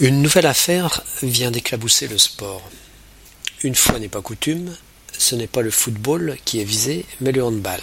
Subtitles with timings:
[0.00, 2.62] Une nouvelle affaire vient d'éclabousser le sport.
[3.62, 4.74] Une fois n'est pas coutume,
[5.16, 7.82] ce n'est pas le football qui est visé, mais le handball.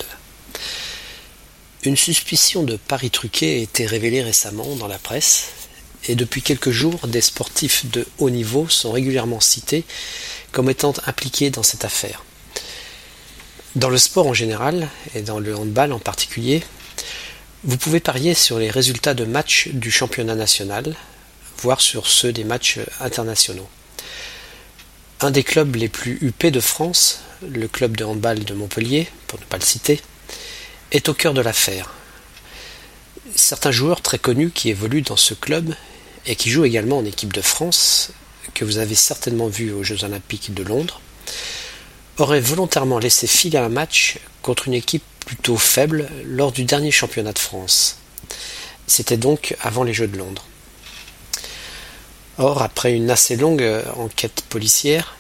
[1.83, 5.49] Une suspicion de paris truqué a été révélée récemment dans la presse,
[6.07, 9.85] et depuis quelques jours, des sportifs de haut niveau sont régulièrement cités
[10.51, 12.26] comme étant impliqués dans cette affaire.
[13.76, 16.63] Dans le sport en général, et dans le handball en particulier,
[17.63, 20.95] vous pouvez parier sur les résultats de matchs du championnat national,
[21.62, 23.70] voire sur ceux des matchs internationaux.
[25.21, 29.39] Un des clubs les plus huppés de France, le club de handball de Montpellier, pour
[29.39, 30.01] ne pas le citer,
[30.91, 31.93] est au cœur de l'affaire.
[33.35, 35.75] Certains joueurs très connus qui évoluent dans ce club
[36.25, 38.12] et qui jouent également en équipe de France,
[38.53, 41.01] que vous avez certainement vu aux Jeux olympiques de Londres,
[42.17, 47.34] auraient volontairement laissé filer un match contre une équipe plutôt faible lors du dernier championnat
[47.34, 47.98] de France.
[48.87, 50.45] C'était donc avant les Jeux de Londres.
[52.39, 55.18] Or, après une assez longue euh, enquête policière,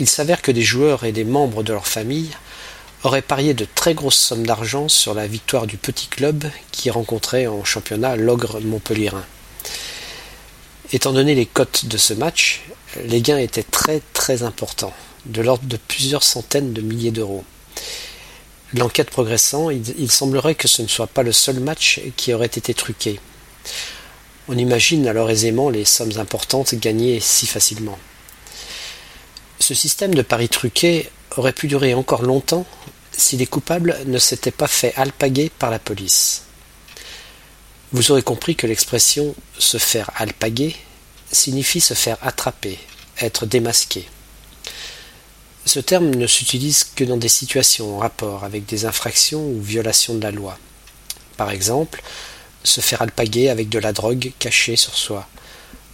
[0.00, 2.30] il s'avère que des joueurs et des membres de leur famille
[3.04, 7.46] auraient parié de très grosses sommes d'argent sur la victoire du petit club qui rencontrait
[7.46, 9.24] en championnat l'ogre montpellierin.
[10.90, 12.62] Étant donné les cotes de ce match,
[13.04, 14.94] les gains étaient très très importants,
[15.26, 17.44] de l'ordre de plusieurs centaines de milliers d'euros.
[18.72, 22.46] L'enquête progressant, il, il, semblerait que ce ne soit pas le seul match qui aurait
[22.46, 23.20] été truqué.
[24.48, 27.98] On imagine alors aisément les sommes importantes gagnées si facilement.
[29.60, 32.66] Ce système de paris truqués aurait pu durer encore longtemps
[33.12, 36.44] si les coupables ne s'étaient pas fait alpaguer par la police.
[37.92, 40.76] Vous aurez compris que l'expression se faire alpaguer
[41.30, 42.78] signifie se faire attraper,
[43.20, 44.08] être démasqué.
[45.66, 50.14] Ce terme ne s'utilise que dans des situations en rapport avec des infractions ou violations
[50.14, 50.58] de la loi.
[51.36, 52.02] Par exemple,
[52.64, 55.28] se faire alpaguer avec de la drogue cachée sur soi,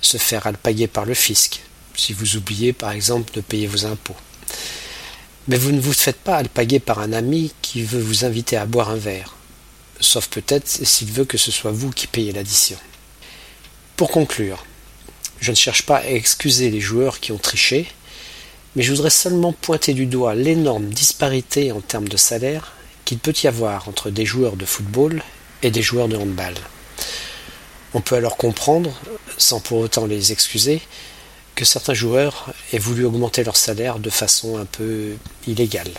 [0.00, 1.60] se faire alpaguer par le fisc,
[1.94, 4.16] si vous oubliez par exemple de payer vos impôts.
[5.48, 8.66] Mais vous ne vous faites pas alpaguer par un ami qui veut vous inviter à
[8.66, 9.36] boire un verre,
[10.00, 12.78] sauf peut-être s'il veut que ce soit vous qui payez l'addition.
[13.96, 14.64] Pour conclure,
[15.40, 17.86] je ne cherche pas à excuser les joueurs qui ont triché,
[18.74, 22.72] mais je voudrais seulement pointer du doigt l'énorme disparité en termes de salaire
[23.04, 25.22] qu'il peut y avoir entre des joueurs de football
[25.64, 26.54] et des joueurs de handball.
[27.94, 28.92] On peut alors comprendre,
[29.38, 30.80] sans pour autant les excuser,
[31.54, 35.14] que certains joueurs aient voulu augmenter leur salaire de façon un peu
[35.46, 35.92] illégale.